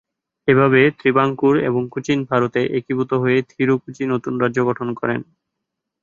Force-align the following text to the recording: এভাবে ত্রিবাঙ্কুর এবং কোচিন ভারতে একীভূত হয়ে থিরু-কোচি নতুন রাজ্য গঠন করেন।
এভাবে 0.47 0.81
ত্রিবাঙ্কুর 0.99 1.55
এবং 1.61 1.81
কোচিন 1.89 2.19
ভারতে 2.29 2.61
একীভূত 2.77 3.11
হয়ে 3.13 3.39
থিরু-কোচি 3.49 4.03
নতুন 4.13 4.33
রাজ্য 4.39 4.59
গঠন 4.69 4.87
করেন। 4.93 5.21